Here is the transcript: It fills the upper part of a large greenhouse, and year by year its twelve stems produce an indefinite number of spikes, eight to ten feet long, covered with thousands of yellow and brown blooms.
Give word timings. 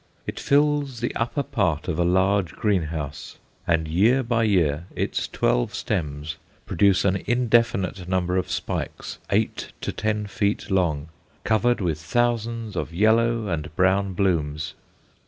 It 0.25 0.39
fills 0.39 0.99
the 0.99 1.15
upper 1.15 1.43
part 1.43 1.87
of 1.87 1.99
a 1.99 2.03
large 2.03 2.53
greenhouse, 2.53 3.37
and 3.67 3.87
year 3.87 4.23
by 4.23 4.45
year 4.45 4.87
its 4.95 5.27
twelve 5.27 5.75
stems 5.75 6.37
produce 6.65 7.05
an 7.05 7.17
indefinite 7.27 8.07
number 8.07 8.35
of 8.35 8.49
spikes, 8.49 9.19
eight 9.29 9.73
to 9.81 9.91
ten 9.91 10.25
feet 10.25 10.71
long, 10.71 11.09
covered 11.43 11.81
with 11.81 11.99
thousands 12.01 12.75
of 12.75 12.91
yellow 12.91 13.47
and 13.47 13.75
brown 13.75 14.13
blooms. 14.13 14.73